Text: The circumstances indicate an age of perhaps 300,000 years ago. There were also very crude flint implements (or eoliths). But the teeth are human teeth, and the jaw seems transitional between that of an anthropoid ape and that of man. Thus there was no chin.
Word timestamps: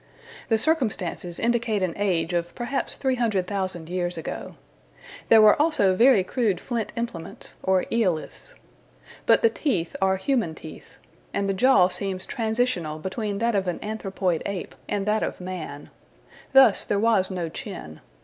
The 0.49 0.57
circumstances 0.57 1.39
indicate 1.39 1.83
an 1.83 1.93
age 1.95 2.33
of 2.33 2.55
perhaps 2.55 2.95
300,000 2.95 3.87
years 3.87 4.17
ago. 4.17 4.55
There 5.29 5.43
were 5.43 5.61
also 5.61 5.95
very 5.95 6.23
crude 6.23 6.59
flint 6.59 6.91
implements 6.95 7.53
(or 7.61 7.83
eoliths). 7.91 8.55
But 9.27 9.43
the 9.43 9.49
teeth 9.51 9.95
are 10.01 10.17
human 10.17 10.55
teeth, 10.55 10.97
and 11.35 11.47
the 11.47 11.53
jaw 11.53 11.87
seems 11.87 12.25
transitional 12.25 12.97
between 12.97 13.37
that 13.37 13.53
of 13.53 13.67
an 13.67 13.77
anthropoid 13.83 14.41
ape 14.47 14.73
and 14.89 15.05
that 15.05 15.21
of 15.21 15.39
man. 15.39 15.91
Thus 16.51 16.83
there 16.83 16.97
was 16.99 17.29
no 17.29 17.47
chin. 17.47 18.01